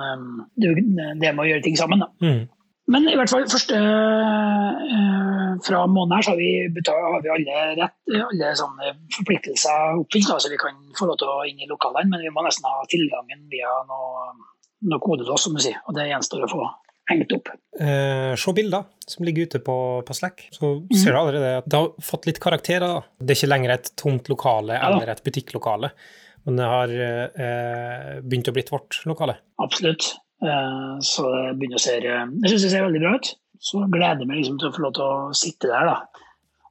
det, 0.56 0.72
det 1.20 1.30
med 1.34 1.42
å 1.42 1.48
gjøre 1.50 1.64
ting 1.66 1.76
sammen, 1.78 2.06
da. 2.06 2.08
Mm. 2.24 2.42
Men 2.90 3.06
i 3.08 3.14
hvert 3.14 3.30
fall 3.30 3.44
første 3.50 3.78
fra 5.62 5.82
måneden 5.86 6.16
her 6.16 6.24
så 6.26 6.32
har 6.32 6.40
vi, 6.40 6.50
betalt, 6.74 7.04
har 7.14 7.22
vi 7.24 7.30
alle, 7.32 7.58
rett, 7.78 7.98
alle 8.26 8.92
forpliktelser 9.14 10.00
oppfylt, 10.00 10.30
så 10.32 10.50
vi 10.50 10.60
kan 10.60 10.78
få 10.98 11.08
lov 11.08 11.20
til 11.20 11.30
å 11.30 11.42
inn 11.48 11.62
i 11.62 11.68
lokalene, 11.70 12.10
men 12.10 12.24
vi 12.24 12.32
må 12.34 12.44
nesten 12.44 12.66
ha 12.68 12.82
tilgangen 12.90 13.44
via 13.52 13.70
noe, 13.88 14.32
noe 14.90 15.02
kodelås, 15.02 15.46
som 15.46 15.54
du 15.56 15.62
sier. 15.62 15.78
Og 15.86 15.96
det 15.96 16.08
gjenstår 16.10 16.46
å 16.46 16.50
få 16.50 16.64
hengt 17.10 17.34
opp. 17.36 17.52
Eh, 17.80 18.32
se 18.38 18.54
bilder 18.56 18.88
som 19.06 19.26
ligger 19.26 19.48
ute 19.48 19.62
på, 19.64 19.76
på 20.06 20.16
Slack, 20.16 20.46
så 20.54 20.74
ser 20.94 21.14
du 21.14 21.20
allerede 21.20 21.54
at 21.60 21.70
det 21.70 21.80
har 21.80 22.04
fått 22.04 22.28
litt 22.30 22.42
karakterer. 22.42 23.06
Det 23.18 23.34
er 23.34 23.40
ikke 23.40 23.52
lenger 23.52 23.76
et 23.76 23.94
tomt 24.00 24.30
lokale 24.32 24.78
eller 24.78 25.14
et 25.14 25.24
butikklokale, 25.26 25.92
men 26.46 26.58
det 26.58 26.68
har 26.74 26.96
eh, 26.98 28.12
begynt 28.22 28.50
å 28.50 28.56
blitt 28.56 28.72
vårt 28.74 29.02
lokale. 29.08 29.38
Absolutt. 29.62 30.14
Eh, 30.42 30.98
Så 31.00 31.22
det 31.30 31.56
begynner 31.58 31.78
å 31.78 31.82
se 31.82 31.96
Jeg 32.00 32.50
syns 32.50 32.64
det 32.66 32.70
ser 32.72 32.84
veldig 32.86 33.02
bra 33.04 33.14
ut. 33.16 33.32
Så 33.62 33.84
gleder 33.86 34.18
jeg 34.24 34.28
meg 34.28 34.40
liksom 34.40 34.58
til 34.58 34.68
å 34.70 34.74
få 34.74 34.82
lov 34.82 34.94
til 34.96 35.04
å 35.06 35.16
sitte 35.38 35.70
der, 35.70 35.86
da. 35.86 36.24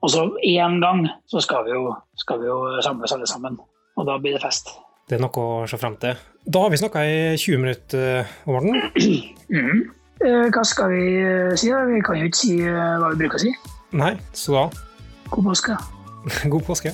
Og 0.04 0.10
så 0.12 0.25
én 0.44 0.80
gang 0.82 1.06
så 1.30 1.40
skal 1.44 1.63
vi, 1.68 1.72
jo, 1.78 1.94
skal 2.20 2.40
vi 2.42 2.50
jo 2.50 2.58
samles 2.84 3.13
alle 3.16 3.28
sammen. 3.30 3.56
Og 3.96 4.08
da 4.08 4.18
blir 4.20 4.34
det 4.36 4.42
fest. 4.44 4.74
Det 5.08 5.18
er 5.18 5.24
noe 5.24 5.44
å 5.44 5.68
se 5.70 5.78
frem 5.80 5.96
til. 6.01 6.20
Da 6.48 6.63
har 6.63 6.72
vi 6.74 6.80
snakka 6.82 7.04
i 7.06 7.18
20 7.38 7.58
minutter, 7.63 8.28
Morten. 8.50 8.82
Mhm. 9.51 9.82
Eh, 10.22 10.48
Hva 10.54 10.62
skal 10.63 10.92
vi 10.94 11.06
eh, 11.18 11.56
si? 11.58 11.72
da? 11.74 11.82
Vi 11.90 12.00
kan 12.06 12.20
jo 12.20 12.28
ikke 12.30 12.38
si 12.40 12.54
eh, 12.62 12.98
hva 13.01 13.10
vi 13.12 13.24
bruker 13.24 13.40
å 13.40 13.42
si. 13.42 13.50
Nei, 13.98 14.13
så 14.38 14.54
da 14.54 14.62
God 15.32 15.48
påske. 15.50 15.75
God 16.54 16.63
påske. 16.68 16.92